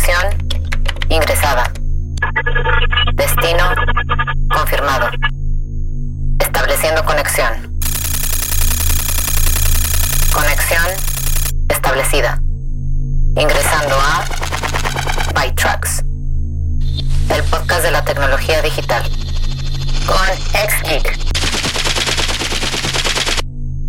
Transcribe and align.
Conexión 0.00 0.48
ingresada. 1.10 1.70
Destino 3.14 3.64
confirmado. 4.48 5.10
Estableciendo 6.38 7.04
conexión. 7.04 7.52
Conexión 10.32 10.86
establecida. 11.68 12.40
Ingresando 13.36 13.94
a 14.00 14.24
ByTrax. 15.34 16.02
El 17.34 17.42
podcast 17.50 17.82
de 17.82 17.90
la 17.90 18.02
tecnología 18.02 18.62
digital. 18.62 19.02
Con 20.06 20.36
XGeek. 20.54 21.18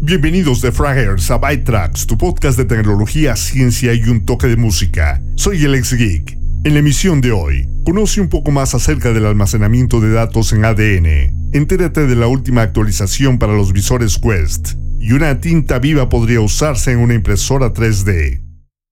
Bienvenidos 0.01 0.61
de 0.61 0.73
Fraggers 0.73 1.31
a 1.31 1.37
ByTrax, 1.37 2.05
tu 2.05 2.17
podcast 2.17 2.57
de 2.57 2.65
tecnología, 2.65 3.37
ciencia 3.37 3.93
y 3.93 4.01
un 4.09 4.25
toque 4.25 4.47
de 4.47 4.57
música. 4.57 5.21
Soy 5.41 5.65
el 5.65 5.73
ex 5.73 5.93
Geek. 5.93 6.37
En 6.65 6.75
la 6.75 6.81
emisión 6.81 7.19
de 7.19 7.31
hoy, 7.31 7.67
conoce 7.83 8.21
un 8.21 8.29
poco 8.29 8.51
más 8.51 8.75
acerca 8.75 9.11
del 9.11 9.25
almacenamiento 9.25 9.99
de 9.99 10.11
datos 10.11 10.53
en 10.53 10.63
ADN. 10.63 11.49
Entérate 11.51 12.05
de 12.05 12.15
la 12.15 12.27
última 12.27 12.61
actualización 12.61 13.39
para 13.39 13.53
los 13.53 13.73
visores 13.73 14.19
Quest. 14.19 14.73
Y 14.99 15.13
una 15.13 15.39
tinta 15.39 15.79
viva 15.79 16.09
podría 16.09 16.41
usarse 16.41 16.91
en 16.91 16.99
una 16.99 17.15
impresora 17.15 17.73
3D. 17.73 18.39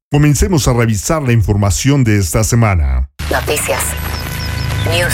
Comencemos 0.10 0.68
a 0.68 0.74
revisar 0.74 1.22
la 1.22 1.34
información 1.34 2.04
de 2.04 2.18
esta 2.18 2.44
semana. 2.44 3.12
Noticias. 3.32 3.84
News. 4.90 5.14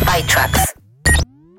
ByTrax. 0.00 0.72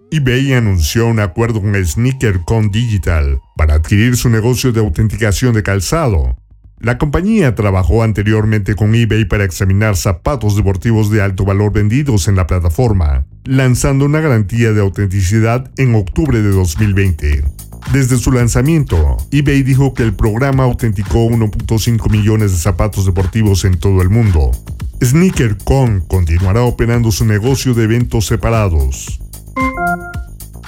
eBay 0.10 0.54
anunció 0.54 1.06
un 1.06 1.20
acuerdo 1.20 1.62
con 1.62 1.76
SneakerCon 1.76 2.72
Digital 2.72 3.40
para 3.56 3.76
adquirir 3.76 4.18
su 4.18 4.30
negocio 4.30 4.72
de 4.72 4.80
autenticación 4.80 5.54
de 5.54 5.62
calzado. 5.62 6.38
La 6.80 6.98
compañía 6.98 7.56
trabajó 7.56 8.04
anteriormente 8.04 8.74
con 8.74 8.96
eBay 8.96 9.26
para 9.26 9.44
examinar 9.44 9.98
zapatos 9.98 10.56
deportivos 10.56 11.12
de 11.12 11.22
alto 11.22 11.44
valor 11.44 11.74
vendidos 11.74 12.30
en 12.30 12.38
la 12.38 12.48
plataforma, 12.48 13.26
lanzando 13.44 14.06
una 14.06 14.22
garantía 14.22 14.72
de 14.72 14.80
autenticidad 14.80 15.70
en 15.76 15.94
octubre 15.96 16.42
de 16.42 16.52
2020. 16.52 17.44
Desde 17.92 18.18
su 18.18 18.32
lanzamiento, 18.32 19.18
eBay 19.30 19.64
dijo 19.64 19.94
que 19.94 20.04
el 20.04 20.14
programa 20.14 20.64
autenticó 20.64 21.26
1.5 21.26 22.10
millones 22.10 22.54
de 22.54 22.58
zapatos 22.58 23.06
deportivos 23.06 23.66
en 23.66 23.78
todo 23.78 24.02
el 24.02 24.10
mundo. 24.10 24.52
SneakerCon 25.04 26.02
continuará 26.08 26.62
operando 26.62 27.12
su 27.12 27.26
negocio 27.26 27.74
de 27.74 27.84
eventos 27.84 28.26
separados. 28.26 29.20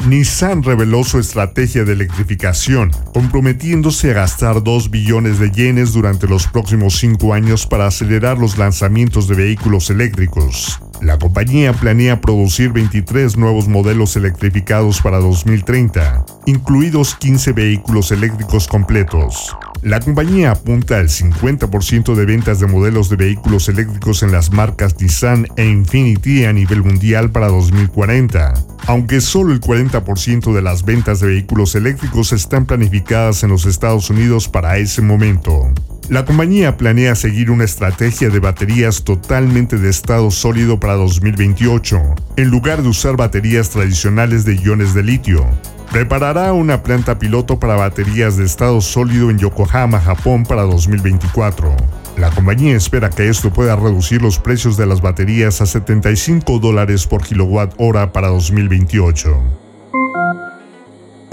Nissan 0.08 0.64
reveló 0.64 1.04
su 1.04 1.20
estrategia 1.20 1.84
de 1.84 1.94
electrificación, 1.94 2.92
comprometiéndose 3.14 4.12
a 4.12 4.16
gastar 4.16 4.64
2 4.64 4.90
billones 4.90 5.40
de 5.40 5.52
yenes 5.52 5.94
durante 5.94 6.28
los 6.28 6.48
próximos 6.48 6.98
5 6.98 7.34
años 7.34 7.68
para 7.68 7.88
acelerar 7.88 8.38
los 8.38 8.58
lanzamientos 8.58 9.28
de 9.28 9.36
vehículos 9.36 9.90
eléctricos. 9.90 10.80
La 11.02 11.18
compañía 11.18 11.74
planea 11.74 12.22
producir 12.22 12.72
23 12.74 13.36
nuevos 13.36 13.68
modelos 13.68 14.16
electrificados 14.16 15.02
para 15.02 15.18
2030, 15.18 16.24
incluidos 16.46 17.16
15 17.16 17.54
vehículos 17.54 18.12
eléctricos 18.12 18.68
completos. 18.68 19.58
La 19.82 20.00
compañía 20.00 20.52
apunta 20.52 21.00
al 21.00 21.10
50% 21.10 22.14
de 22.14 22.26
ventas 22.26 22.60
de 22.60 22.68
modelos 22.68 23.10
de 23.10 23.16
vehículos 23.16 23.68
eléctricos 23.68 24.22
en 24.22 24.32
las 24.32 24.52
marcas 24.52 25.02
Nissan 25.02 25.48
e 25.56 25.66
Infiniti 25.66 26.46
a 26.46 26.54
nivel 26.54 26.84
mundial 26.84 27.32
para 27.32 27.48
2040, 27.48 28.54
aunque 28.86 29.22
solo 29.22 29.54
el 29.54 29.60
40% 29.60 30.54
de 30.54 30.62
las 30.62 30.86
ventas 30.86 31.20
de 31.20 31.28
vehículos 31.30 31.74
eléctricos 31.74 32.32
están 32.32 32.68
planificadas 32.68 33.44
en 33.44 33.50
los 33.50 33.66
Estados 33.66 34.12
Unidos 34.12 34.48
para 34.48 34.78
ese 34.78 35.02
momento. 35.02 35.74
La 36.12 36.26
compañía 36.26 36.76
planea 36.76 37.16
seguir 37.16 37.50
una 37.50 37.64
estrategia 37.64 38.30
de 38.30 38.42
baterías 38.42 39.06
totalmente 39.06 39.78
de 39.78 39.90
estado 39.90 40.30
sólido 40.30 40.78
para 40.78 40.96
2028, 40.96 42.02
en 42.36 42.50
lugar 42.50 42.82
de 42.82 42.90
usar 42.90 43.16
baterías 43.16 43.70
tradicionales 43.70 44.44
de 44.44 44.58
iones 44.58 44.94
de 44.94 45.04
litio, 45.04 45.48
preparará 45.90 46.52
una 46.52 46.84
planta 46.84 47.18
piloto 47.18 47.62
para 47.62 47.78
baterías 47.78 48.36
de 48.36 48.44
estado 48.44 48.82
sólido 48.82 49.30
en 49.30 49.38
Yokohama, 49.38 50.02
Japón 50.02 50.44
para 50.44 50.64
2024. 50.64 51.74
La 52.18 52.30
compañía 52.30 52.76
espera 52.76 53.10
que 53.10 53.30
esto 53.30 53.54
pueda 53.54 53.78
reducir 53.78 54.22
los 54.22 54.38
precios 54.38 54.76
de 54.76 54.88
las 54.88 55.00
baterías 55.00 55.62
a 55.62 55.66
75 55.66 56.60
dólares 56.60 57.08
por 57.08 57.22
kilowatt 57.22 57.74
hora 57.78 58.12
para 58.12 58.28
2028. 58.28 59.61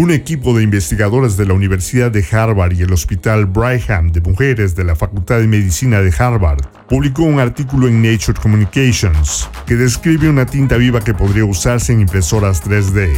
Un 0.00 0.12
equipo 0.12 0.56
de 0.56 0.62
investigadores 0.62 1.36
de 1.36 1.44
la 1.44 1.54
Universidad 1.54 2.12
de 2.12 2.25
Harvard 2.31 2.72
y 2.72 2.82
el 2.82 2.92
Hospital 2.92 3.47
Brigham 3.47 4.12
de 4.12 4.20
Mujeres 4.20 4.76
de 4.76 4.84
la 4.84 4.94
Facultad 4.94 5.41
de 5.41 5.48
Medicina 5.48 6.00
de 6.00 6.14
Harvard 6.16 6.60
publicó 6.88 7.25
un 7.25 7.41
artículo 7.41 7.88
en 7.88 8.00
Nature 8.00 8.38
Communications 8.41 9.50
que 9.66 9.75
describe 9.75 10.28
una 10.28 10.47
tinta 10.47 10.76
viva 10.76 11.00
que 11.00 11.14
podría 11.14 11.44
usarse 11.44 11.92
en 11.92 12.03
impresoras 12.03 12.62
3D. 12.62 13.10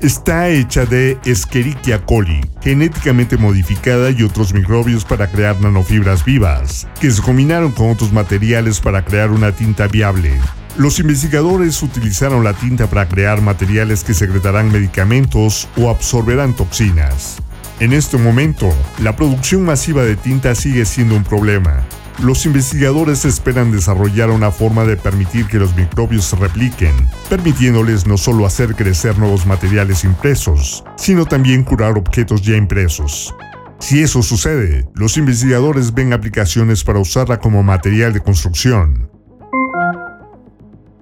Está 0.00 0.48
hecha 0.48 0.86
de 0.86 1.18
Escherichia 1.26 2.02
coli, 2.06 2.40
genéticamente 2.62 3.36
modificada 3.36 4.10
y 4.10 4.22
otros 4.22 4.54
microbios 4.54 5.04
para 5.04 5.30
crear 5.30 5.60
nanofibras 5.60 6.24
vivas, 6.24 6.88
que 6.98 7.10
se 7.10 7.20
combinaron 7.20 7.72
con 7.72 7.90
otros 7.90 8.10
materiales 8.10 8.80
para 8.80 9.04
crear 9.04 9.30
una 9.32 9.52
tinta 9.52 9.86
viable. 9.86 10.32
Los 10.76 10.98
investigadores 10.98 11.82
utilizaron 11.82 12.44
la 12.44 12.54
tinta 12.54 12.88
para 12.88 13.06
crear 13.06 13.42
materiales 13.42 14.04
que 14.04 14.14
secretarán 14.14 14.72
medicamentos 14.72 15.68
o 15.76 15.90
absorberán 15.90 16.54
toxinas. 16.54 17.42
En 17.78 17.92
este 17.92 18.16
momento, 18.16 18.70
la 19.02 19.14
producción 19.14 19.64
masiva 19.64 20.02
de 20.02 20.16
tinta 20.16 20.54
sigue 20.54 20.86
siendo 20.86 21.14
un 21.14 21.24
problema. 21.24 21.84
Los 22.22 22.46
investigadores 22.46 23.26
esperan 23.26 23.70
desarrollar 23.70 24.30
una 24.30 24.50
forma 24.50 24.84
de 24.84 24.96
permitir 24.96 25.46
que 25.46 25.58
los 25.58 25.76
microbios 25.76 26.24
se 26.24 26.36
repliquen, 26.36 26.94
permitiéndoles 27.28 28.06
no 28.06 28.16
solo 28.16 28.46
hacer 28.46 28.74
crecer 28.74 29.18
nuevos 29.18 29.44
materiales 29.44 30.04
impresos, 30.04 30.84
sino 30.96 31.26
también 31.26 31.64
curar 31.64 31.98
objetos 31.98 32.40
ya 32.40 32.56
impresos. 32.56 33.34
Si 33.78 34.00
eso 34.00 34.22
sucede, 34.22 34.88
los 34.94 35.18
investigadores 35.18 35.92
ven 35.92 36.14
aplicaciones 36.14 36.82
para 36.84 37.00
usarla 37.00 37.40
como 37.40 37.62
material 37.62 38.12
de 38.12 38.20
construcción, 38.20 39.11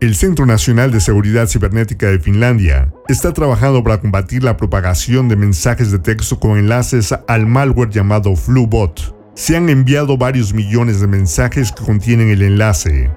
el 0.01 0.15
Centro 0.15 0.47
Nacional 0.47 0.91
de 0.91 1.01
Seguridad 1.01 1.47
Cibernética 1.47 2.07
de 2.07 2.19
Finlandia 2.19 2.91
está 3.09 3.35
trabajando 3.35 3.85
para 3.85 4.01
combatir 4.01 4.43
la 4.43 4.57
propagación 4.57 5.29
de 5.29 5.37
mensajes 5.37 5.91
de 5.91 5.99
texto 5.99 6.41
con 6.41 6.57
enlaces 6.59 7.15
al 7.29 7.47
malware 7.47 7.91
llamado 7.91 8.35
FluBot. 8.35 9.15
Se 9.35 9.59
han 9.59 9.69
enviado 9.69 10.17
varios 10.17 10.55
millones 10.55 11.01
de 11.01 11.07
mensajes 11.07 11.71
que 11.71 11.85
contienen 11.85 12.31
el 12.31 12.41
enlace. 12.41 13.11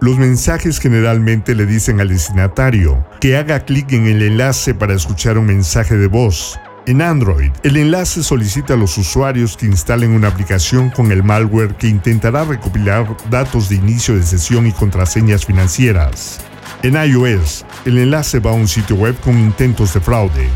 Los 0.00 0.16
mensajes 0.16 0.78
generalmente 0.78 1.56
le 1.56 1.66
dicen 1.66 2.00
al 2.00 2.08
destinatario 2.08 3.04
que 3.20 3.36
haga 3.36 3.64
clic 3.64 3.90
en 3.92 4.06
el 4.06 4.22
enlace 4.22 4.74
para 4.74 4.94
escuchar 4.94 5.38
un 5.38 5.46
mensaje 5.46 5.96
de 5.96 6.06
voz, 6.06 6.56
en 6.88 7.02
Android, 7.02 7.50
el 7.64 7.76
enlace 7.76 8.22
solicita 8.22 8.72
a 8.72 8.76
los 8.78 8.96
usuarios 8.96 9.58
que 9.58 9.66
instalen 9.66 10.12
una 10.12 10.28
aplicación 10.28 10.88
con 10.88 11.12
el 11.12 11.22
malware 11.22 11.74
que 11.74 11.86
intentará 11.86 12.44
recopilar 12.44 13.14
datos 13.28 13.68
de 13.68 13.74
inicio 13.74 14.14
de 14.14 14.22
sesión 14.22 14.66
y 14.66 14.72
contraseñas 14.72 15.44
financieras. 15.44 16.40
En 16.82 16.94
iOS, 16.94 17.66
el 17.84 17.98
enlace 17.98 18.40
va 18.40 18.52
a 18.52 18.54
un 18.54 18.66
sitio 18.66 18.96
web 18.96 19.14
con 19.20 19.38
intentos 19.38 19.92
de 19.92 20.00
fraude. 20.00 20.48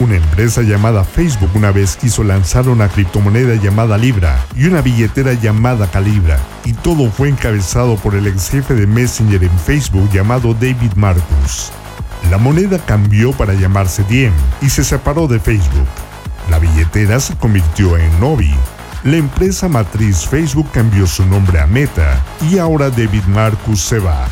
Una 0.00 0.16
empresa 0.16 0.62
llamada 0.62 1.04
Facebook 1.04 1.50
una 1.54 1.70
vez 1.70 1.96
quiso 1.96 2.24
lanzar 2.24 2.68
una 2.68 2.88
criptomoneda 2.88 3.54
llamada 3.54 3.96
Libra 3.96 4.44
y 4.56 4.64
una 4.64 4.80
billetera 4.80 5.34
llamada 5.34 5.88
Calibra, 5.88 6.40
y 6.64 6.72
todo 6.72 7.12
fue 7.12 7.28
encabezado 7.28 7.94
por 7.94 8.16
el 8.16 8.26
ex 8.26 8.50
jefe 8.50 8.74
de 8.74 8.88
Messenger 8.88 9.44
en 9.44 9.56
Facebook 9.60 10.10
llamado 10.12 10.52
David 10.52 10.94
Marcus. 10.96 11.70
La 12.30 12.36
moneda 12.36 12.78
cambió 12.78 13.32
para 13.32 13.54
llamarse 13.54 14.04
Diem 14.04 14.32
y 14.60 14.68
se 14.68 14.84
separó 14.84 15.26
de 15.28 15.40
Facebook. 15.40 15.86
La 16.50 16.58
billetera 16.58 17.20
se 17.20 17.34
convirtió 17.36 17.96
en 17.96 18.20
Novi. 18.20 18.54
La 19.04 19.16
empresa 19.16 19.68
matriz 19.68 20.26
Facebook 20.26 20.68
cambió 20.72 21.06
su 21.06 21.24
nombre 21.24 21.60
a 21.60 21.66
Meta 21.66 22.22
y 22.50 22.58
ahora 22.58 22.90
David 22.90 23.24
Marcus 23.28 23.80
se 23.80 23.98
va. 23.98 24.28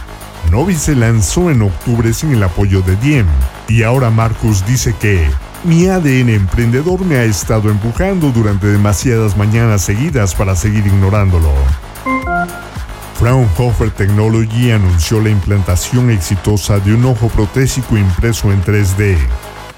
Novi 0.50 0.75
se 0.75 0.94
lanzó 0.94 1.50
en 1.50 1.62
octubre 1.62 2.12
sin 2.12 2.32
el 2.32 2.43
apoyo 2.43 2.82
de 2.82 2.97
Diem 2.97 3.26
y 3.67 3.82
ahora 3.82 4.11
Marcus 4.11 4.65
dice 4.67 4.94
que 5.00 5.29
mi 5.65 5.88
ADN 5.88 6.29
emprendedor 6.29 7.05
me 7.05 7.17
ha 7.17 7.25
estado 7.25 7.70
empujando 7.70 8.31
durante 8.31 8.67
demasiadas 8.67 9.37
mañanas 9.37 9.82
seguidas 9.82 10.35
para 10.35 10.55
seguir 10.55 10.87
ignorándolo. 10.87 11.50
Fraunhofer 13.19 13.91
Technology 13.93 14.73
anunció 14.73 15.23
la 15.23 15.31
implantación 15.31 16.11
exitosa 16.11 16.79
de 16.81 16.95
un 16.95 17.07
ojo 17.07 17.29
protésico 17.29 17.97
impreso 17.97 18.53
en 18.53 18.63
3D. 18.63 19.17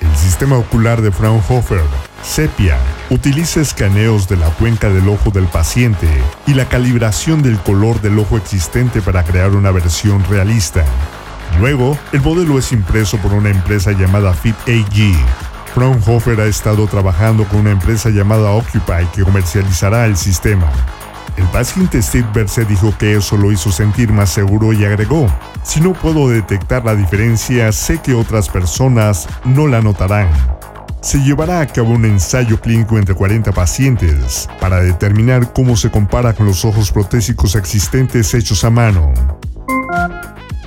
El 0.00 0.16
sistema 0.16 0.58
ocular 0.58 1.00
de 1.02 1.12
Fraunhofer, 1.12 1.82
Sepia, 2.20 2.76
utiliza 3.10 3.60
escaneos 3.60 4.28
de 4.28 4.38
la 4.38 4.48
cuenca 4.50 4.88
del 4.88 5.08
ojo 5.08 5.30
del 5.30 5.46
paciente 5.46 6.08
y 6.48 6.54
la 6.54 6.68
calibración 6.68 7.40
del 7.40 7.58
color 7.58 8.00
del 8.00 8.18
ojo 8.18 8.36
existente 8.36 9.00
para 9.00 9.22
crear 9.22 9.54
una 9.54 9.70
versión 9.70 10.24
realista. 10.28 10.84
Luego, 11.60 11.96
el 12.10 12.22
modelo 12.22 12.58
es 12.58 12.72
impreso 12.72 13.18
por 13.18 13.32
una 13.32 13.50
empresa 13.50 13.92
llamada 13.92 14.34
Fit 14.34 14.56
AG. 14.66 15.14
Fraunhofer 15.74 16.40
ha 16.40 16.46
estado 16.46 16.88
trabajando 16.88 17.44
con 17.44 17.60
una 17.60 17.70
empresa 17.70 18.10
llamada 18.10 18.50
Occupy 18.50 19.06
que 19.14 19.22
comercializará 19.22 20.06
el 20.06 20.16
sistema. 20.16 20.68
El 21.38 21.46
paciente 21.50 22.02
Steve 22.02 22.26
Berset 22.34 22.66
dijo 22.66 22.92
que 22.98 23.14
eso 23.14 23.36
lo 23.36 23.52
hizo 23.52 23.70
sentir 23.70 24.12
más 24.12 24.28
seguro 24.28 24.72
y 24.72 24.84
agregó, 24.84 25.28
si 25.62 25.80
no 25.80 25.92
puedo 25.92 26.28
detectar 26.28 26.84
la 26.84 26.96
diferencia, 26.96 27.70
sé 27.70 27.98
que 27.98 28.12
otras 28.12 28.48
personas 28.48 29.28
no 29.44 29.68
la 29.68 29.80
notarán. 29.80 30.28
Se 31.00 31.18
llevará 31.22 31.60
a 31.60 31.66
cabo 31.68 31.90
un 31.90 32.06
ensayo 32.06 32.60
clínico 32.60 32.98
entre 32.98 33.14
40 33.14 33.52
pacientes 33.52 34.48
para 34.60 34.80
determinar 34.80 35.52
cómo 35.52 35.76
se 35.76 35.92
compara 35.92 36.32
con 36.32 36.46
los 36.46 36.64
ojos 36.64 36.90
protésicos 36.90 37.54
existentes 37.54 38.34
hechos 38.34 38.64
a 38.64 38.70
mano. 38.70 39.12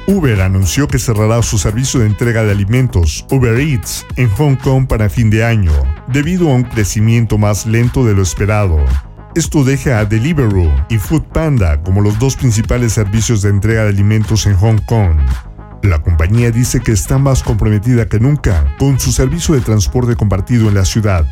Uber 0.07 0.41
anunció 0.41 0.87
que 0.87 0.99
cerrará 0.99 1.41
su 1.41 1.57
servicio 1.57 1.99
de 1.99 2.05
entrega 2.05 2.43
de 2.43 2.51
alimentos, 2.51 3.25
Uber 3.29 3.59
Eats, 3.59 4.05
en 4.15 4.29
Hong 4.29 4.55
Kong 4.55 4.87
para 4.87 5.09
fin 5.09 5.29
de 5.29 5.43
año, 5.43 5.73
debido 6.07 6.49
a 6.49 6.55
un 6.55 6.63
crecimiento 6.63 7.37
más 7.37 7.65
lento 7.65 8.05
de 8.05 8.13
lo 8.13 8.21
esperado. 8.21 8.79
Esto 9.33 9.63
deja 9.63 9.99
a 9.99 10.05
Deliveroo 10.05 10.69
y 10.89 10.97
Foodpanda 10.97 11.81
como 11.83 12.01
los 12.01 12.19
dos 12.19 12.35
principales 12.35 12.91
servicios 12.91 13.41
de 13.41 13.49
entrega 13.49 13.83
de 13.83 13.89
alimentos 13.89 14.45
en 14.45 14.55
Hong 14.55 14.79
Kong. 14.85 15.15
La 15.83 16.01
compañía 16.01 16.51
dice 16.51 16.81
que 16.81 16.91
está 16.91 17.17
más 17.17 17.41
comprometida 17.41 18.09
que 18.09 18.19
nunca 18.19 18.75
con 18.77 18.99
su 18.99 19.13
servicio 19.13 19.55
de 19.55 19.61
transporte 19.61 20.17
compartido 20.17 20.67
en 20.67 20.75
la 20.75 20.83
ciudad. 20.83 21.25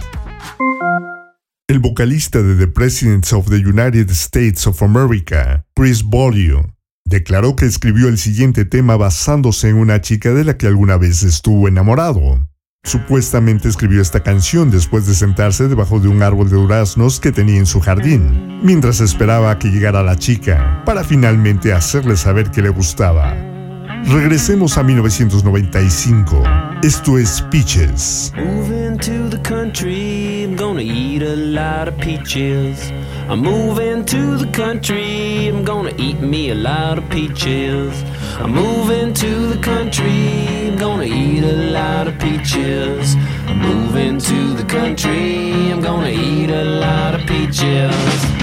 El 1.67 1.79
vocalista 1.79 2.41
de 2.41 2.55
The 2.55 2.67
Presidents 2.67 3.33
of 3.33 3.49
the 3.49 3.57
United 3.57 4.09
States 4.11 4.65
of 4.65 4.81
America, 4.81 5.65
Chris 5.75 6.01
Bolio, 6.01 6.73
declaró 7.05 7.57
que 7.57 7.65
escribió 7.65 8.07
el 8.07 8.17
siguiente 8.17 8.63
tema 8.63 8.95
basándose 8.95 9.67
en 9.67 9.75
una 9.75 9.99
chica 9.99 10.33
de 10.33 10.45
la 10.45 10.57
que 10.57 10.67
alguna 10.67 10.95
vez 10.95 11.21
estuvo 11.23 11.67
enamorado. 11.67 12.47
Supuestamente 12.83 13.67
escribió 13.67 14.01
esta 14.01 14.21
canción 14.21 14.71
después 14.71 15.05
de 15.05 15.13
sentarse 15.13 15.67
debajo 15.67 15.99
de 15.99 16.07
un 16.07 16.23
árbol 16.23 16.49
de 16.49 16.55
duraznos 16.55 17.19
que 17.19 17.31
tenía 17.31 17.57
en 17.57 17.65
su 17.65 17.81
jardín, 17.81 18.59
mientras 18.63 19.01
esperaba 19.01 19.51
a 19.51 19.59
que 19.59 19.67
llegara 19.67 20.01
la 20.01 20.15
chica, 20.15 20.81
para 20.85 21.03
finalmente 21.03 21.73
hacerle 21.73 22.15
saber 22.15 22.51
que 22.51 22.61
le 22.61 22.69
gustaba. 22.69 23.35
Regresemos 24.05 24.77
a 24.77 24.83
1995. 24.83 26.41
Esto 26.81 27.17
es 27.17 27.41
Peaches. 27.51 28.31
peaches. 31.97 32.91
I'm 33.29 33.41
moving 33.41 34.05
to 34.05 34.37
the 34.37 34.47
country, 34.51 35.47
I'm 35.47 35.63
gonna 35.63 35.91
eat 35.97 36.19
me 36.19 36.49
a 36.51 36.55
lot 36.55 36.97
of 36.97 37.09
peaches. 37.09 38.03
I'm 38.41 38.53
moving 38.53 39.13
to 39.15 39.47
the 39.47 39.57
country, 39.61 40.69
I'm 40.69 40.77
gonna 40.77 41.03
eat 41.03 41.43
a 41.43 41.71
lot 41.73 42.07
of 42.07 42.17
peaches. 42.17 43.15
I'm 43.47 43.59
moving 43.59 44.17
to 44.17 44.53
the 44.53 44.63
country, 44.63 45.69
I'm 45.71 45.81
gonna 45.81 46.09
eat 46.09 46.49
a 46.49 46.63
lot 46.63 47.15
of 47.15 47.27
peaches. 47.27 48.38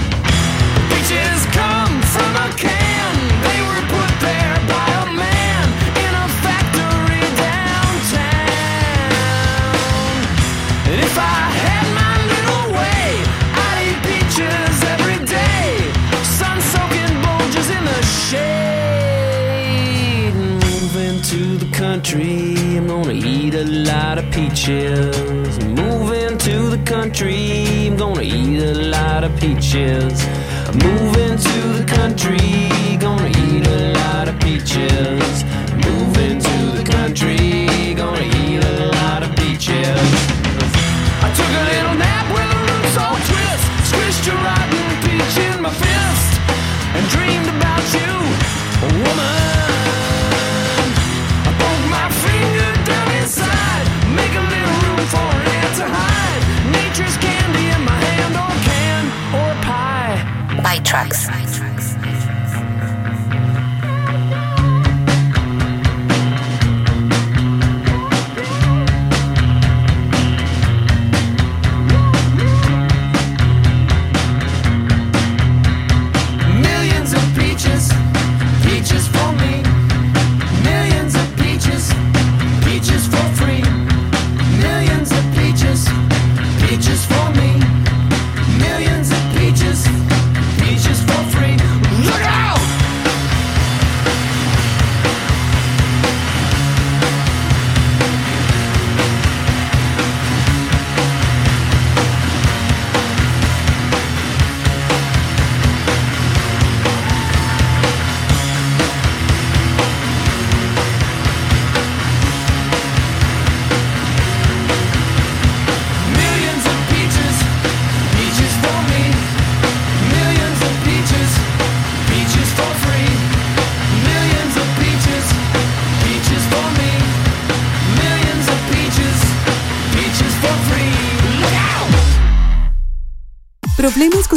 I'm 22.14 22.86
gonna 22.86 23.12
eat 23.14 23.54
a 23.54 23.64
lot 23.64 24.18
of 24.18 24.30
peaches. 24.30 25.58
Move 25.64 26.12
into 26.12 26.70
the 26.70 26.80
country, 26.84 27.88
I'm 27.88 27.96
gonna 27.96 28.22
eat 28.22 28.62
a 28.62 28.74
lot 28.74 29.24
of 29.24 29.34
peaches. 29.40 30.24
I'm 30.68 30.78
Moving 30.78 31.36
to 31.36 31.58
the 31.78 31.84
country, 31.84 32.98
gonna 33.00 33.28
eat 33.28 33.66
a 33.66 33.92
lot 33.94 34.28
of 34.28 34.38
peaches. 34.38 35.65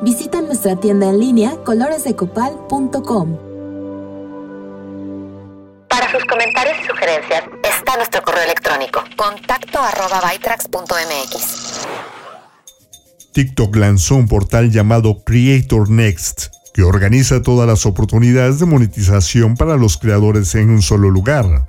Visita 0.00 0.40
nuestra 0.40 0.76
tienda 0.76 1.08
en 1.08 1.18
línea 1.18 1.56
coloresdecopal.com. 1.64 3.36
Para 5.88 6.12
sus 6.12 6.24
comentarios 6.24 6.76
y 6.84 6.86
sugerencias 6.86 7.42
está 7.64 7.96
nuestro 7.96 8.22
correo 8.22 8.44
electrónico 8.44 9.02
contacto 9.16 9.80
arroba 9.80 10.20
TikTok 13.32 13.76
lanzó 13.76 14.14
un 14.14 14.28
portal 14.28 14.70
llamado 14.70 15.24
Creator 15.24 15.90
Next 15.90 16.46
que 16.72 16.84
organiza 16.84 17.42
todas 17.42 17.66
las 17.66 17.84
oportunidades 17.84 18.60
de 18.60 18.66
monetización 18.66 19.56
para 19.56 19.76
los 19.76 19.96
creadores 19.96 20.54
en 20.54 20.70
un 20.70 20.80
solo 20.80 21.10
lugar. 21.10 21.66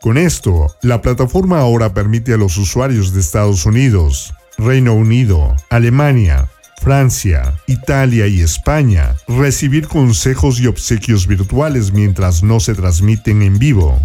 Con 0.00 0.18
esto, 0.18 0.66
la 0.82 1.00
plataforma 1.00 1.60
ahora 1.60 1.94
permite 1.94 2.34
a 2.34 2.38
los 2.38 2.56
usuarios 2.56 3.12
de 3.12 3.20
Estados 3.20 3.66
Unidos, 3.66 4.34
Reino 4.56 4.94
Unido, 4.94 5.54
Alemania, 5.70 6.48
Francia, 6.80 7.54
Italia 7.66 8.26
y 8.26 8.40
España 8.40 9.16
recibir 9.26 9.88
consejos 9.88 10.60
y 10.60 10.66
obsequios 10.66 11.26
virtuales 11.26 11.92
mientras 11.92 12.42
no 12.42 12.60
se 12.60 12.74
transmiten 12.74 13.42
en 13.42 13.58
vivo. 13.58 14.00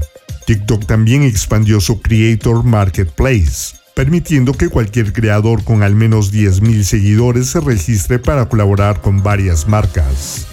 TikTok 0.45 0.85
también 0.85 1.23
expandió 1.23 1.79
su 1.79 2.01
Creator 2.01 2.63
Marketplace, 2.63 3.75
permitiendo 3.95 4.53
que 4.53 4.69
cualquier 4.69 5.13
creador 5.13 5.63
con 5.63 5.83
al 5.83 5.95
menos 5.95 6.33
10.000 6.33 6.83
seguidores 6.83 7.47
se 7.47 7.61
registre 7.61 8.19
para 8.19 8.49
colaborar 8.49 9.01
con 9.01 9.23
varias 9.23 9.67
marcas. 9.67 10.47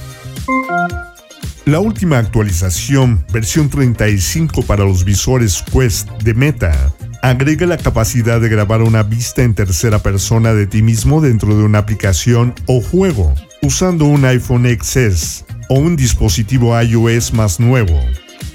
La 1.65 1.81
última 1.81 2.19
actualización, 2.19 3.25
versión 3.33 3.69
35 3.69 4.63
para 4.63 4.85
los 4.85 5.05
visores 5.05 5.63
Quest 5.73 6.09
de 6.23 6.35
Meta, 6.35 6.93
agrega 7.23 7.67
la 7.67 7.77
capacidad 7.77 8.41
de 8.41 8.49
grabar 8.49 8.83
una 8.83 9.03
vista 9.03 9.43
en 9.43 9.55
tercera 9.55 9.99
persona 9.99 10.55
de 10.55 10.67
ti 10.67 10.83
mismo 10.83 11.21
dentro 11.21 11.57
de 11.57 11.65
una 11.65 11.79
aplicación 11.79 12.55
o 12.67 12.81
juego, 12.81 13.35
usando 13.63 14.07
un 14.07 14.25
iPhone 14.25 14.67
XS 14.67 15.45
o 15.69 15.75
un 15.75 15.97
dispositivo 15.97 16.81
iOS 16.81 17.33
más 17.35 17.61
nuevo. 17.61 18.01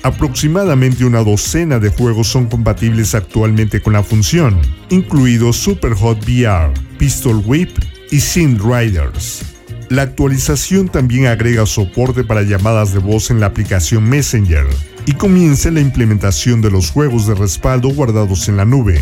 Aproximadamente 0.03 1.05
una 1.05 1.23
docena 1.23 1.79
de 1.79 1.89
juegos 1.89 2.27
son 2.27 2.47
compatibles 2.47 3.15
actualmente 3.15 3.81
con 3.81 3.93
la 3.93 4.03
función, 4.03 4.59
incluidos 4.89 5.57
Superhot 5.57 6.23
VR, 6.23 6.73
Pistol 6.97 7.41
Whip 7.45 7.71
y 8.11 8.19
Synth 8.19 8.61
Riders. 8.61 9.54
La 9.89 10.01
actualización 10.01 10.89
también 10.89 11.27
agrega 11.27 11.65
soporte 11.67 12.23
para 12.23 12.41
llamadas 12.41 12.91
de 12.91 12.99
voz 12.99 13.29
en 13.29 13.39
la 13.39 13.45
aplicación 13.47 14.03
Messenger 14.09 14.65
y 15.05 15.11
comienza 15.13 15.69
la 15.69 15.79
implementación 15.79 16.61
de 16.61 16.71
los 16.71 16.89
juegos 16.89 17.27
de 17.27 17.35
respaldo 17.35 17.89
guardados 17.89 18.49
en 18.49 18.57
la 18.57 18.65
nube. 18.65 18.99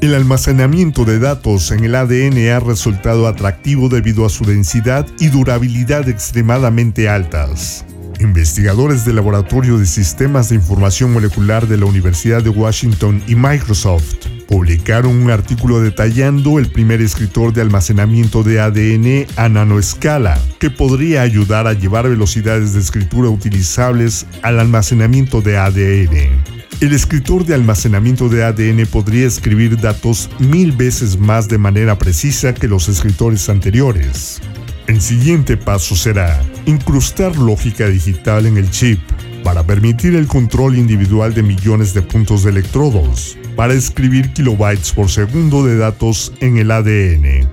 El 0.00 0.14
almacenamiento 0.14 1.04
de 1.04 1.18
datos 1.18 1.70
en 1.72 1.84
el 1.84 1.94
ADN 1.94 2.48
ha 2.48 2.60
resultado 2.60 3.26
atractivo 3.26 3.88
debido 3.88 4.24
a 4.24 4.30
su 4.30 4.44
densidad 4.44 5.06
y 5.18 5.28
durabilidad 5.28 6.08
extremadamente 6.08 7.08
altas. 7.08 7.84
Investigadores 8.20 9.04
del 9.04 9.16
Laboratorio 9.16 9.78
de 9.78 9.84
Sistemas 9.84 10.48
de 10.48 10.54
Información 10.54 11.12
Molecular 11.12 11.66
de 11.66 11.76
la 11.76 11.84
Universidad 11.84 12.42
de 12.42 12.50
Washington 12.50 13.22
y 13.26 13.34
Microsoft 13.34 14.35
publicaron 14.46 15.16
un 15.16 15.30
artículo 15.30 15.80
detallando 15.80 16.58
el 16.58 16.68
primer 16.68 17.00
escritor 17.00 17.52
de 17.52 17.62
almacenamiento 17.62 18.42
de 18.42 18.60
ADN 18.60 19.26
a 19.36 19.48
nanoescala, 19.48 20.40
que 20.58 20.70
podría 20.70 21.22
ayudar 21.22 21.66
a 21.66 21.72
llevar 21.72 22.08
velocidades 22.08 22.72
de 22.72 22.80
escritura 22.80 23.28
utilizables 23.28 24.26
al 24.42 24.60
almacenamiento 24.60 25.42
de 25.42 25.58
ADN. 25.58 26.56
El 26.80 26.92
escritor 26.92 27.44
de 27.46 27.54
almacenamiento 27.54 28.28
de 28.28 28.44
ADN 28.44 28.86
podría 28.86 29.26
escribir 29.26 29.80
datos 29.80 30.30
mil 30.38 30.72
veces 30.72 31.18
más 31.18 31.48
de 31.48 31.58
manera 31.58 31.98
precisa 31.98 32.54
que 32.54 32.68
los 32.68 32.88
escritores 32.88 33.48
anteriores. 33.48 34.42
El 34.86 35.00
siguiente 35.00 35.56
paso 35.56 35.96
será 35.96 36.40
incrustar 36.66 37.36
lógica 37.36 37.88
digital 37.88 38.46
en 38.46 38.58
el 38.58 38.70
chip 38.70 39.00
para 39.42 39.64
permitir 39.64 40.14
el 40.14 40.26
control 40.26 40.76
individual 40.76 41.34
de 41.34 41.42
millones 41.42 41.94
de 41.94 42.02
puntos 42.02 42.44
de 42.44 42.50
electrodos 42.50 43.38
para 43.56 43.74
escribir 43.74 44.32
kilobytes 44.32 44.92
por 44.92 45.10
segundo 45.10 45.64
de 45.64 45.76
datos 45.76 46.32
en 46.40 46.58
el 46.58 46.70
ADN. 46.70 47.48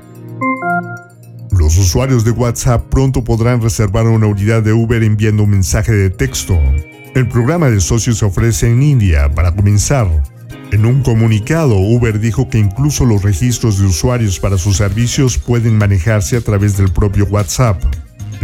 Los 1.51 1.77
usuarios 1.77 2.23
de 2.25 2.31
WhatsApp 2.31 2.89
pronto 2.89 3.23
podrán 3.23 3.61
reservar 3.61 4.05
una 4.07 4.27
unidad 4.27 4.61
de 4.61 4.73
Uber 4.73 5.01
enviando 5.01 5.43
un 5.43 5.51
mensaje 5.51 5.93
de 5.93 6.09
texto. 6.09 6.59
El 7.15 7.27
programa 7.27 7.69
de 7.69 7.79
socios 7.79 8.17
se 8.17 8.25
ofrece 8.25 8.69
en 8.69 8.83
India 8.83 9.33
para 9.33 9.55
comenzar 9.55 10.07
en 10.73 10.87
un 10.87 11.03
comunicado, 11.03 11.75
Uber 11.75 12.19
dijo 12.19 12.49
que 12.49 12.57
incluso 12.57 13.05
los 13.05 13.21
registros 13.21 13.77
de 13.77 13.85
usuarios 13.85 14.39
para 14.39 14.57
sus 14.57 14.77
servicios 14.77 15.37
pueden 15.37 15.77
manejarse 15.77 16.35
a 16.35 16.41
través 16.41 16.77
del 16.77 16.91
propio 16.91 17.25
WhatsApp. 17.25 17.79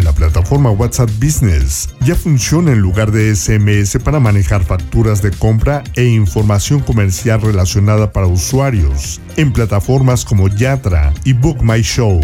La 0.04 0.14
plataforma 0.14 0.72
WhatsApp 0.72 1.10
Business 1.20 1.90
ya 2.02 2.16
funciona 2.16 2.72
en 2.72 2.80
lugar 2.80 3.12
de 3.12 3.36
SMS 3.36 3.98
para 4.04 4.20
manejar 4.20 4.64
facturas 4.64 5.22
de 5.22 5.32
compra 5.32 5.84
e 5.96 6.06
información 6.06 6.80
comercial 6.80 7.42
relacionada 7.42 8.12
para 8.12 8.28
usuarios 8.28 9.20
en 9.36 9.52
plataformas 9.52 10.24
como 10.24 10.48
Yatra 10.48 11.14
y 11.26 11.34
Book 11.34 11.62
My 11.64 11.82
Show. 11.82 12.22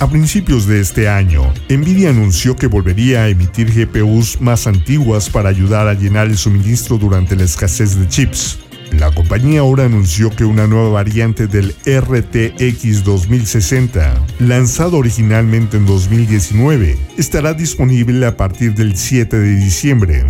A 0.00 0.08
principios 0.08 0.66
de 0.66 0.80
este 0.80 1.08
año, 1.08 1.52
Nvidia 1.68 2.10
anunció 2.10 2.56
que 2.56 2.66
volvería 2.66 3.22
a 3.22 3.28
emitir 3.28 3.72
GPUs 3.72 4.40
más 4.40 4.66
antiguas 4.66 5.30
para 5.30 5.48
ayudar 5.48 5.88
a 5.88 5.94
llenar 5.94 6.26
el 6.26 6.36
suministro 6.36 6.98
durante 6.98 7.36
la 7.36 7.44
escasez 7.44 7.98
de 7.98 8.08
chips. 8.08 8.58
La 8.92 9.10
compañía 9.10 9.60
ahora 9.60 9.84
anunció 9.84 10.30
que 10.30 10.44
una 10.44 10.66
nueva 10.66 10.90
variante 10.90 11.46
del 11.46 11.74
RTX 11.84 13.04
2060, 13.04 14.26
lanzado 14.38 14.98
originalmente 14.98 15.76
en 15.76 15.86
2019, 15.86 16.96
estará 17.16 17.54
disponible 17.54 18.24
a 18.26 18.36
partir 18.36 18.74
del 18.74 18.96
7 18.96 19.38
de 19.38 19.56
diciembre. 19.56 20.24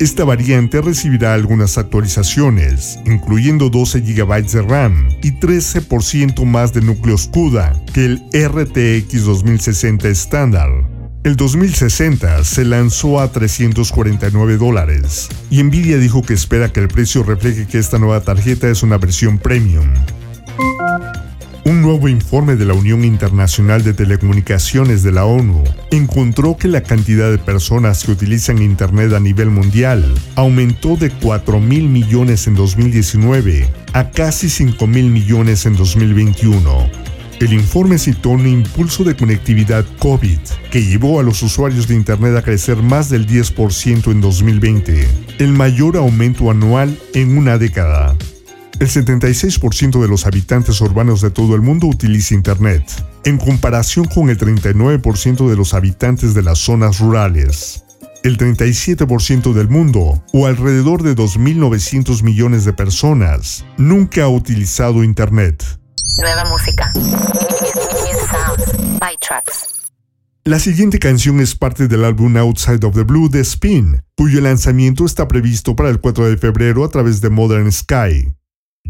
Esta 0.00 0.24
variante 0.24 0.80
recibirá 0.80 1.34
algunas 1.34 1.76
actualizaciones, 1.76 2.98
incluyendo 3.04 3.68
12 3.68 4.00
GB 4.00 4.46
de 4.46 4.62
RAM 4.62 5.08
y 5.22 5.32
13% 5.32 6.44
más 6.46 6.72
de 6.72 6.80
núcleos 6.80 7.28
CUDA 7.28 7.74
que 7.92 8.06
el 8.06 8.22
RTX 8.32 9.24
2060 9.24 10.08
estándar. 10.08 10.89
El 11.22 11.36
2060 11.36 12.44
se 12.44 12.64
lanzó 12.64 13.20
a 13.20 13.30
349 13.30 14.56
dólares 14.56 15.28
y 15.50 15.62
Nvidia 15.62 15.98
dijo 15.98 16.22
que 16.22 16.32
espera 16.32 16.72
que 16.72 16.80
el 16.80 16.88
precio 16.88 17.22
refleje 17.22 17.66
que 17.66 17.76
esta 17.76 17.98
nueva 17.98 18.22
tarjeta 18.22 18.70
es 18.70 18.82
una 18.82 18.96
versión 18.96 19.38
premium. 19.38 19.92
Un 21.66 21.82
nuevo 21.82 22.08
informe 22.08 22.56
de 22.56 22.64
la 22.64 22.72
Unión 22.72 23.04
Internacional 23.04 23.84
de 23.84 23.92
Telecomunicaciones 23.92 25.02
de 25.02 25.12
la 25.12 25.26
ONU 25.26 25.62
encontró 25.90 26.56
que 26.56 26.68
la 26.68 26.82
cantidad 26.82 27.30
de 27.30 27.36
personas 27.36 28.02
que 28.02 28.12
utilizan 28.12 28.62
Internet 28.62 29.12
a 29.12 29.20
nivel 29.20 29.50
mundial 29.50 30.02
aumentó 30.36 30.96
de 30.96 31.10
4 31.10 31.60
mil 31.60 31.86
millones 31.90 32.46
en 32.46 32.54
2019 32.54 33.68
a 33.92 34.10
casi 34.10 34.48
5 34.48 34.86
mil 34.86 35.10
millones 35.10 35.66
en 35.66 35.76
2021. 35.76 37.09
El 37.40 37.54
informe 37.54 37.98
citó 37.98 38.28
un 38.28 38.46
impulso 38.46 39.02
de 39.02 39.16
conectividad 39.16 39.86
COVID 39.98 40.38
que 40.70 40.84
llevó 40.84 41.20
a 41.20 41.22
los 41.22 41.42
usuarios 41.42 41.88
de 41.88 41.94
Internet 41.94 42.36
a 42.36 42.42
crecer 42.42 42.76
más 42.76 43.08
del 43.08 43.26
10% 43.26 44.12
en 44.12 44.20
2020, 44.20 45.08
el 45.38 45.52
mayor 45.52 45.96
aumento 45.96 46.50
anual 46.50 46.98
en 47.14 47.38
una 47.38 47.56
década. 47.56 48.14
El 48.78 48.88
76% 48.88 50.02
de 50.02 50.08
los 50.08 50.26
habitantes 50.26 50.82
urbanos 50.82 51.22
de 51.22 51.30
todo 51.30 51.54
el 51.54 51.62
mundo 51.62 51.86
utiliza 51.86 52.34
Internet. 52.34 52.84
en 53.24 53.38
comparación 53.38 54.04
con 54.06 54.28
el 54.28 54.38
39% 54.38 55.48
de 55.48 55.56
los 55.56 55.72
habitantes 55.72 56.34
de 56.34 56.42
las 56.42 56.58
zonas 56.58 57.00
rurales. 57.00 57.84
El 58.22 58.36
37% 58.36 59.54
del 59.54 59.68
mundo, 59.68 60.22
o 60.34 60.46
alrededor 60.46 61.02
de 61.02 61.16
2.900 61.16 62.22
millones 62.22 62.66
de 62.66 62.74
personas, 62.74 63.64
nunca 63.78 64.24
ha 64.24 64.28
utilizado 64.28 65.04
Internet. 65.04 65.79
Nueva 66.18 66.44
música. 66.46 66.92
La 70.44 70.58
siguiente 70.58 70.98
canción 70.98 71.40
es 71.40 71.54
parte 71.54 71.88
del 71.88 72.04
álbum 72.04 72.36
Outside 72.36 72.84
of 72.86 72.94
the 72.94 73.02
Blue 73.02 73.28
de 73.28 73.40
Spin, 73.40 74.02
cuyo 74.16 74.40
lanzamiento 74.40 75.04
está 75.04 75.28
previsto 75.28 75.76
para 75.76 75.90
el 75.90 76.00
4 76.00 76.28
de 76.28 76.36
febrero 76.36 76.84
a 76.84 76.90
través 76.90 77.20
de 77.20 77.30
Modern 77.30 77.70
Sky. 77.70 78.32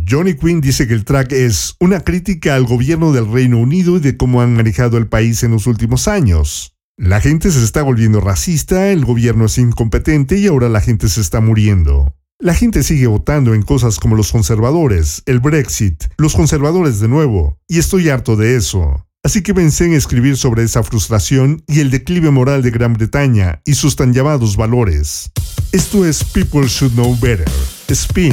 Johnny 0.08 0.34
Quinn 0.34 0.60
dice 0.60 0.86
que 0.86 0.94
el 0.94 1.04
track 1.04 1.32
es 1.32 1.74
una 1.80 2.00
crítica 2.00 2.54
al 2.54 2.64
gobierno 2.64 3.12
del 3.12 3.30
Reino 3.30 3.58
Unido 3.58 3.96
y 3.96 4.00
de 4.00 4.16
cómo 4.16 4.40
han 4.40 4.54
manejado 4.54 4.96
el 4.96 5.08
país 5.08 5.42
en 5.42 5.52
los 5.52 5.66
últimos 5.66 6.08
años. 6.08 6.76
La 6.96 7.20
gente 7.20 7.50
se 7.50 7.64
está 7.64 7.82
volviendo 7.82 8.20
racista, 8.20 8.88
el 8.88 9.04
gobierno 9.04 9.46
es 9.46 9.58
incompetente 9.58 10.38
y 10.38 10.46
ahora 10.46 10.68
la 10.68 10.80
gente 10.80 11.08
se 11.08 11.20
está 11.20 11.40
muriendo. 11.40 12.14
La 12.42 12.54
gente 12.54 12.82
sigue 12.82 13.06
votando 13.06 13.52
en 13.52 13.60
cosas 13.60 13.98
como 13.98 14.16
los 14.16 14.32
conservadores, 14.32 15.22
el 15.26 15.40
Brexit, 15.40 16.04
los 16.16 16.34
conservadores 16.34 16.98
de 16.98 17.06
nuevo, 17.06 17.58
y 17.68 17.78
estoy 17.78 18.08
harto 18.08 18.34
de 18.34 18.56
eso. 18.56 19.06
Así 19.22 19.42
que 19.42 19.52
pensé 19.52 19.84
en 19.84 19.92
escribir 19.92 20.38
sobre 20.38 20.62
esa 20.62 20.82
frustración 20.82 21.62
y 21.68 21.80
el 21.80 21.90
declive 21.90 22.30
moral 22.30 22.62
de 22.62 22.70
Gran 22.70 22.94
Bretaña 22.94 23.60
y 23.66 23.74
sus 23.74 23.94
tan 23.94 24.14
llamados 24.14 24.56
valores. 24.56 25.30
Esto 25.72 26.06
es 26.06 26.24
People 26.24 26.66
Should 26.66 26.94
Know 26.94 27.14
Better. 27.20 27.46
Spin. 27.88 28.32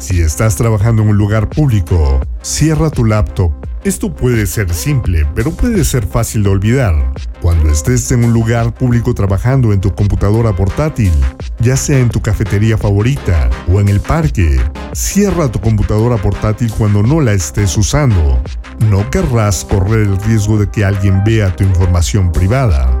Si 0.00 0.20
estás 0.20 0.56
trabajando 0.56 1.02
en 1.02 1.10
un 1.10 1.16
lugar 1.16 1.48
público, 1.48 2.20
cierra 2.42 2.90
tu 2.90 3.04
laptop. 3.04 3.52
Esto 3.84 4.12
puede 4.12 4.46
ser 4.46 4.74
simple, 4.74 5.24
pero 5.36 5.52
puede 5.52 5.84
ser 5.84 6.04
fácil 6.04 6.42
de 6.42 6.50
olvidar. 6.50 7.12
Cuando 7.40 7.70
estés 7.70 8.10
en 8.10 8.24
un 8.24 8.32
lugar 8.32 8.74
público 8.74 9.14
trabajando 9.14 9.72
en 9.72 9.80
tu 9.80 9.94
computadora 9.94 10.56
portátil, 10.56 11.12
ya 11.60 11.76
sea 11.76 12.00
en 12.00 12.08
tu 12.08 12.20
cafetería 12.20 12.76
favorita 12.76 13.50
o 13.72 13.78
en 13.78 13.88
el 13.88 14.00
parque, 14.00 14.60
cierra 14.94 15.52
tu 15.52 15.60
computadora 15.60 16.16
portátil 16.16 16.72
cuando 16.76 17.04
no 17.04 17.20
la 17.20 17.34
estés 17.34 17.76
usando. 17.76 18.42
No 18.90 19.08
querrás 19.10 19.64
correr 19.64 20.08
el 20.08 20.20
riesgo 20.22 20.58
de 20.58 20.68
que 20.68 20.84
alguien 20.84 21.22
vea 21.22 21.54
tu 21.54 21.62
información 21.62 22.32
privada. 22.32 23.00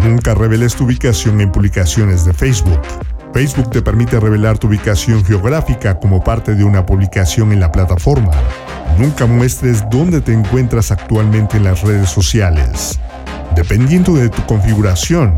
Nunca 0.00 0.34
reveles 0.34 0.74
tu 0.74 0.84
ubicación 0.84 1.40
en 1.40 1.52
publicaciones 1.52 2.24
de 2.24 2.32
Facebook. 2.32 2.80
Facebook 3.32 3.70
te 3.70 3.82
permite 3.82 4.20
revelar 4.20 4.58
tu 4.58 4.66
ubicación 4.66 5.24
geográfica 5.24 5.98
como 5.98 6.22
parte 6.22 6.54
de 6.54 6.64
una 6.64 6.84
publicación 6.84 7.52
en 7.52 7.60
la 7.60 7.72
plataforma. 7.72 8.32
Nunca 8.98 9.26
muestres 9.26 9.84
dónde 9.90 10.20
te 10.20 10.32
encuentras 10.32 10.90
actualmente 10.90 11.56
en 11.56 11.64
las 11.64 11.82
redes 11.82 12.10
sociales. 12.10 12.98
Dependiendo 13.54 14.14
de 14.14 14.28
tu 14.28 14.44
configuración, 14.46 15.36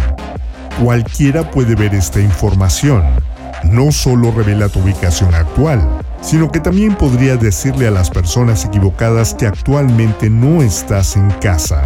cualquiera 0.83 1.51
puede 1.51 1.75
ver 1.75 1.95
esta 1.95 2.21
información. 2.21 3.05
No 3.65 3.93
solo 3.93 4.33
revela 4.33 4.69
tu 4.69 4.81
ubicación 4.81 5.35
actual, 5.35 5.81
sino 6.21 6.51
que 6.51 6.61
también 6.61 6.97
podría 6.97 7.37
decirle 7.37 7.87
a 7.87 7.91
las 7.91 8.11
personas 8.11 8.65
equivocadas 8.65 9.35
que 9.35 9.47
actualmente 9.47 10.31
no 10.31 10.63
estás 10.63 11.17
en 11.17 11.31
casa. 11.33 11.83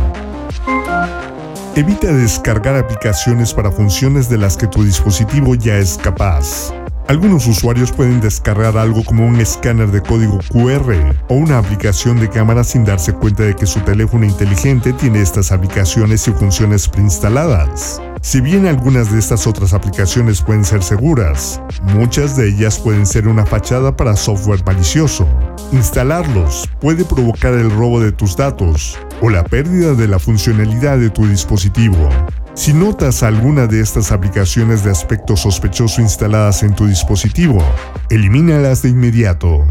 Evita 1.78 2.12
descargar 2.12 2.74
aplicaciones 2.74 3.54
para 3.54 3.70
funciones 3.70 4.28
de 4.28 4.36
las 4.36 4.56
que 4.56 4.66
tu 4.66 4.82
dispositivo 4.82 5.54
ya 5.54 5.76
es 5.76 5.96
capaz. 5.96 6.72
Algunos 7.08 7.46
usuarios 7.46 7.90
pueden 7.90 8.20
descargar 8.20 8.76
algo 8.76 9.02
como 9.02 9.26
un 9.26 9.40
escáner 9.40 9.90
de 9.90 10.02
código 10.02 10.40
QR 10.52 10.92
o 11.28 11.36
una 11.36 11.56
aplicación 11.56 12.20
de 12.20 12.28
cámara 12.28 12.64
sin 12.64 12.84
darse 12.84 13.14
cuenta 13.14 13.44
de 13.44 13.56
que 13.56 13.64
su 13.64 13.80
teléfono 13.80 14.26
inteligente 14.26 14.92
tiene 14.92 15.22
estas 15.22 15.50
aplicaciones 15.50 16.28
y 16.28 16.32
funciones 16.32 16.86
preinstaladas. 16.86 18.02
Si 18.20 18.42
bien 18.42 18.66
algunas 18.66 19.10
de 19.10 19.20
estas 19.20 19.46
otras 19.46 19.72
aplicaciones 19.72 20.42
pueden 20.42 20.66
ser 20.66 20.82
seguras, 20.82 21.62
muchas 21.94 22.36
de 22.36 22.50
ellas 22.50 22.78
pueden 22.78 23.06
ser 23.06 23.26
una 23.26 23.46
fachada 23.46 23.96
para 23.96 24.14
software 24.14 24.62
malicioso. 24.66 25.26
Instalarlos 25.72 26.68
puede 26.78 27.06
provocar 27.06 27.54
el 27.54 27.70
robo 27.70 28.00
de 28.00 28.12
tus 28.12 28.36
datos 28.36 28.98
o 29.22 29.30
la 29.30 29.44
pérdida 29.44 29.94
de 29.94 30.08
la 30.08 30.18
funcionalidad 30.18 30.98
de 30.98 31.08
tu 31.08 31.26
dispositivo. 31.26 32.10
Si 32.58 32.72
notas 32.72 33.22
alguna 33.22 33.68
de 33.68 33.80
estas 33.80 34.10
aplicaciones 34.10 34.82
de 34.82 34.90
aspecto 34.90 35.36
sospechoso 35.36 36.02
instaladas 36.02 36.64
en 36.64 36.74
tu 36.74 36.88
dispositivo, 36.88 37.64
elimínalas 38.10 38.82
de 38.82 38.88
inmediato. 38.88 39.64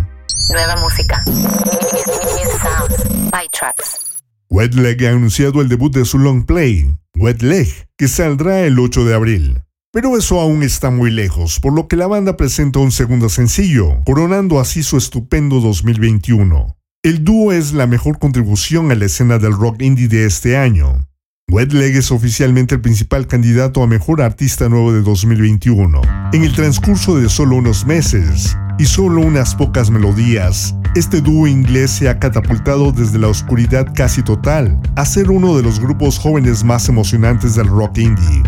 Nueva 0.50 0.78
música. 0.78 1.22
New 1.26 2.50
sounds. 2.62 3.30
By 3.30 3.46
Trucks. 3.52 4.22
Wet 4.50 4.74
Leg 4.74 5.06
ha 5.06 5.10
anunciado 5.10 5.62
el 5.62 5.68
debut 5.68 5.94
de 5.94 6.06
su 6.06 6.18
long 6.18 6.46
play, 6.46 6.96
Wet 7.18 7.42
Leg, 7.42 7.68
que 7.98 8.08
saldrá 8.08 8.62
el 8.62 8.80
8 8.80 9.04
de 9.04 9.14
abril. 9.14 9.64
Pero 9.92 10.18
eso 10.18 10.40
aún 10.40 10.64
está 10.64 10.90
muy 10.90 11.12
lejos, 11.12 11.60
por 11.60 11.74
lo 11.74 11.90
que 11.90 11.98
la 11.98 12.08
banda 12.08 12.38
presenta 12.38 12.80
un 12.80 12.94
segundo 12.94 13.28
sencillo, 13.28 14.02
coronando 14.06 14.62
así 14.62 14.82
su 14.82 14.96
estupendo 14.96 15.60
2021. 15.60 16.78
El 17.04 17.26
dúo 17.26 17.52
es 17.52 17.74
la 17.74 17.86
mejor 17.86 18.18
contribución 18.18 18.94
a 18.94 18.96
la 18.96 19.06
escena 19.08 19.40
del 19.40 19.52
rock 19.52 19.82
indie 19.82 20.08
de 20.08 20.26
este 20.26 20.56
año. 20.56 21.07
Wet 21.50 21.72
Leg 21.72 21.96
es 21.96 22.12
oficialmente 22.12 22.76
el 22.76 22.82
principal 22.82 23.26
candidato 23.26 23.82
a 23.82 23.88
Mejor 23.88 24.22
Artista 24.22 24.68
Nuevo 24.68 24.92
de 24.92 25.02
2021. 25.02 26.02
En 26.34 26.44
el 26.44 26.54
transcurso 26.54 27.16
de 27.16 27.30
solo 27.30 27.56
unos 27.56 27.86
meses 27.86 28.58
y 28.78 28.84
solo 28.84 29.22
unas 29.22 29.56
pocas 29.56 29.90
melodías, 29.90 30.76
este 30.94 31.22
dúo 31.22 31.48
inglés 31.48 31.92
se 31.92 32.10
ha 32.10 32.20
catapultado 32.20 32.92
desde 32.92 33.18
la 33.18 33.30
oscuridad 33.30 33.88
casi 33.96 34.24
total 34.24 34.78
a 34.98 35.06
ser 35.06 35.32
uno 35.32 35.56
de 35.56 35.64
los 35.64 35.80
grupos 35.80 36.20
jóvenes 36.20 36.66
más 36.66 36.90
emocionantes 36.90 37.56
del 37.56 37.68
rock 37.68 38.00
indie. 38.00 38.44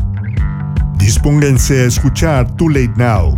Dispónganse 0.98 1.84
a 1.84 1.86
escuchar 1.86 2.54
Too 2.58 2.68
Late 2.68 2.94
Now, 2.98 3.34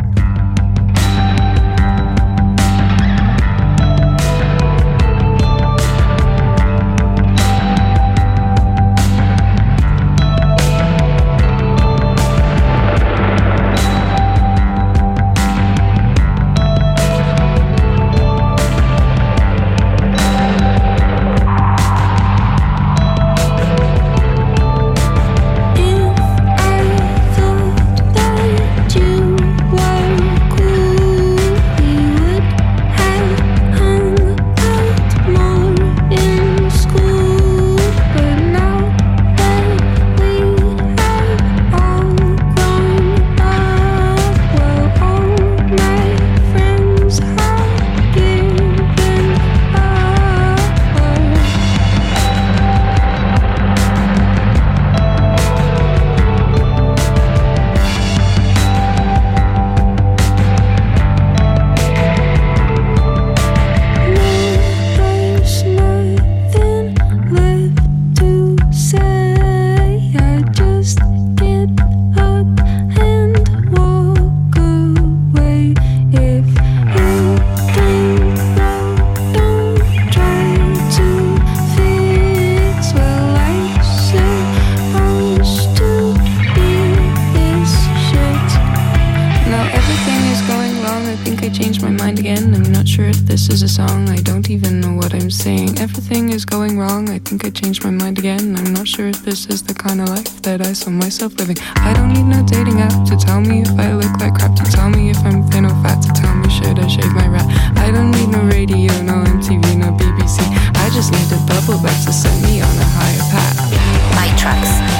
is 93.51 93.63
a 93.63 93.67
song. 93.67 94.07
I 94.09 94.21
don't 94.21 94.49
even 94.49 94.79
know 94.79 94.93
what 94.93 95.13
I'm 95.13 95.29
saying. 95.29 95.77
Everything 95.79 96.29
is 96.29 96.45
going 96.45 96.79
wrong. 96.79 97.09
I 97.09 97.19
think 97.19 97.43
I 97.43 97.49
changed 97.49 97.83
my 97.83 97.89
mind 97.89 98.17
again. 98.17 98.55
I'm 98.55 98.73
not 98.73 98.87
sure 98.87 99.07
if 99.07 99.23
this 99.23 99.47
is 99.47 99.61
the 99.61 99.73
kind 99.73 99.99
of 99.99 100.07
life 100.07 100.41
that 100.43 100.65
I 100.65 100.71
saw 100.71 100.89
myself 100.89 101.33
living. 101.37 101.57
I 101.75 101.93
don't 101.93 102.13
need 102.13 102.23
no 102.23 102.41
dating 102.45 102.79
app 102.79 103.05
to 103.09 103.17
tell 103.17 103.41
me 103.41 103.61
if 103.61 103.71
I 103.77 103.93
look 103.93 104.13
like 104.19 104.35
crap, 104.35 104.55
to 104.55 104.63
tell 104.63 104.89
me 104.89 105.09
if 105.09 105.17
I'm 105.25 105.43
thin 105.49 105.65
or 105.65 105.75
fat, 105.83 106.01
to 106.01 106.11
tell 106.21 106.33
me 106.35 106.49
should 106.49 106.79
I 106.79 106.87
shave 106.87 107.11
my 107.13 107.27
rat. 107.27 107.47
I 107.77 107.91
don't 107.91 108.11
need 108.11 108.29
no 108.29 108.41
radio, 108.43 108.91
no 109.01 109.23
MTV, 109.23 109.77
no 109.77 109.91
BBC. 109.99 110.39
I 110.83 110.89
just 110.93 111.11
need 111.11 111.27
a 111.35 111.39
bubble 111.45 111.81
bath 111.83 112.05
to 112.05 112.13
set 112.13 112.35
me 112.43 112.61
on 112.61 112.75
a 112.77 112.87
higher 112.95 113.25
path. 113.31 114.15
My 114.15 114.29
tracks. 114.37 114.90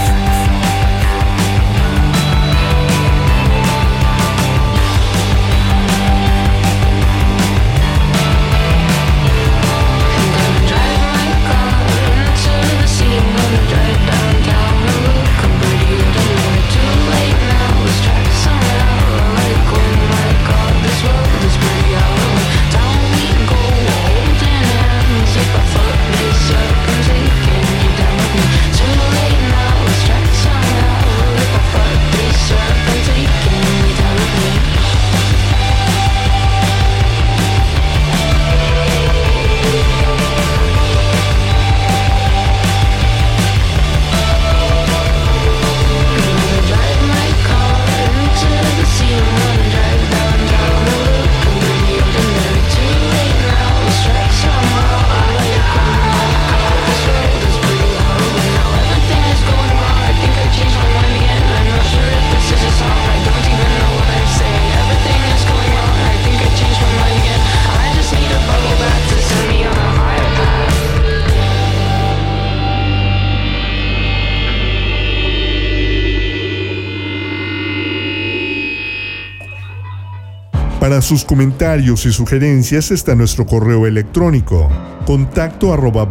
Para 80.91 81.01
sus 81.01 81.23
comentarios 81.23 82.05
y 82.05 82.11
sugerencias 82.11 82.91
está 82.91 83.15
nuestro 83.15 83.45
correo 83.45 83.87
electrónico 83.87 84.69
contacto 85.05 85.71
arroba 85.71 86.05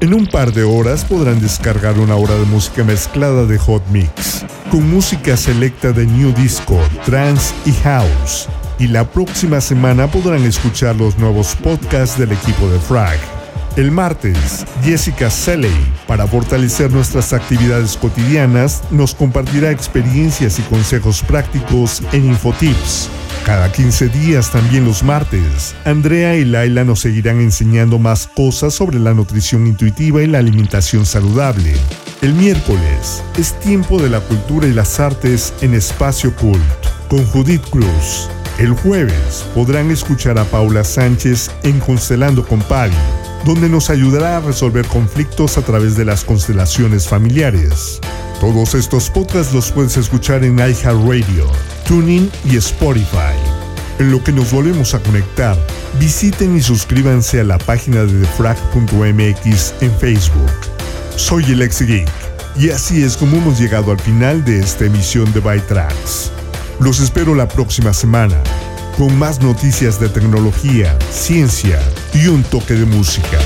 En 0.00 0.12
un 0.12 0.26
par 0.26 0.52
de 0.52 0.64
horas 0.64 1.04
podrán 1.04 1.40
descargar 1.40 2.00
una 2.00 2.16
hora 2.16 2.34
de 2.34 2.44
música 2.46 2.82
mezclada 2.82 3.46
de 3.46 3.58
Hot 3.58 3.86
Mix, 3.92 4.44
con 4.72 4.90
música 4.90 5.36
selecta 5.36 5.92
de 5.92 6.04
New 6.04 6.32
Disco, 6.32 6.80
Trance 7.04 7.54
y 7.64 7.70
House. 7.84 8.48
Y 8.80 8.88
la 8.88 9.08
próxima 9.08 9.60
semana 9.60 10.08
podrán 10.08 10.42
escuchar 10.42 10.96
los 10.96 11.16
nuevos 11.18 11.54
podcasts 11.54 12.18
del 12.18 12.32
equipo 12.32 12.68
de 12.68 12.80
Frag. 12.80 13.20
El 13.74 13.90
martes, 13.90 14.66
Jessica 14.84 15.30
Selley, 15.30 15.72
para 16.06 16.26
fortalecer 16.26 16.90
nuestras 16.90 17.32
actividades 17.32 17.96
cotidianas, 17.96 18.82
nos 18.90 19.14
compartirá 19.14 19.70
experiencias 19.70 20.58
y 20.58 20.62
consejos 20.62 21.22
prácticos 21.22 22.02
en 22.12 22.26
Infotips. 22.26 23.08
Cada 23.46 23.72
15 23.72 24.08
días, 24.08 24.50
también 24.50 24.84
los 24.84 25.02
martes, 25.02 25.74
Andrea 25.86 26.36
y 26.36 26.44
Laila 26.44 26.84
nos 26.84 27.00
seguirán 27.00 27.40
enseñando 27.40 27.98
más 27.98 28.26
cosas 28.26 28.74
sobre 28.74 28.98
la 28.98 29.14
nutrición 29.14 29.66
intuitiva 29.66 30.22
y 30.22 30.26
la 30.26 30.38
alimentación 30.38 31.06
saludable. 31.06 31.72
El 32.20 32.34
miércoles 32.34 33.22
es 33.38 33.58
tiempo 33.60 33.98
de 34.02 34.10
la 34.10 34.20
cultura 34.20 34.66
y 34.66 34.74
las 34.74 35.00
artes 35.00 35.54
en 35.62 35.72
Espacio 35.72 36.36
Cult, 36.36 36.60
con 37.08 37.24
Judith 37.24 37.64
Cruz. 37.70 38.28
El 38.58 38.72
jueves 38.74 39.46
podrán 39.54 39.90
escuchar 39.90 40.38
a 40.38 40.44
Paula 40.44 40.84
Sánchez 40.84 41.50
en 41.62 41.80
Constelando 41.80 42.46
con 42.46 42.60
Pali 42.60 42.92
donde 43.44 43.68
nos 43.68 43.90
ayudará 43.90 44.36
a 44.36 44.40
resolver 44.40 44.86
conflictos 44.86 45.58
a 45.58 45.62
través 45.62 45.96
de 45.96 46.04
las 46.04 46.24
constelaciones 46.24 47.08
familiares. 47.08 48.00
Todos 48.40 48.74
estos 48.74 49.10
podcasts 49.10 49.52
los 49.52 49.70
puedes 49.72 49.96
escuchar 49.96 50.44
en 50.44 50.58
iHeartRadio, 50.58 51.46
TuneIn 51.86 52.30
y 52.44 52.56
Spotify. 52.56 53.36
En 53.98 54.10
lo 54.10 54.22
que 54.22 54.32
nos 54.32 54.52
volvemos 54.52 54.94
a 54.94 55.00
conectar, 55.00 55.56
visiten 55.98 56.56
y 56.56 56.60
suscríbanse 56.60 57.40
a 57.40 57.44
la 57.44 57.58
página 57.58 58.04
de 58.04 58.18
defrag.mx 58.18 59.74
en 59.80 59.92
Facebook. 59.98 60.50
Soy 61.16 61.44
el 61.52 61.62
ex 61.62 61.84
y 62.56 62.70
así 62.70 63.02
es 63.02 63.16
como 63.16 63.36
hemos 63.36 63.58
llegado 63.58 63.92
al 63.92 64.00
final 64.00 64.44
de 64.44 64.60
esta 64.60 64.84
emisión 64.84 65.32
de 65.32 65.40
Byte 65.40 65.66
Tracks. 65.68 66.30
Los 66.80 67.00
espero 67.00 67.34
la 67.34 67.48
próxima 67.48 67.92
semana 67.92 68.36
con 68.96 69.18
más 69.18 69.40
noticias 69.40 69.98
de 69.98 70.08
tecnología, 70.08 70.96
ciencia 71.10 71.78
y 72.12 72.28
un 72.28 72.42
toque 72.44 72.74
de 72.74 72.84
música. 72.84 73.38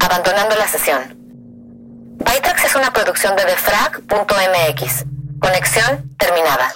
Abandonando 0.00 0.56
la 0.56 0.68
sesión. 0.68 1.00
Bytrax 2.18 2.64
es 2.64 2.74
una 2.74 2.92
producción 2.92 3.36
de 3.36 3.44
defrag.mx. 3.44 5.04
Conexión 5.40 6.10
terminada. 6.18 6.72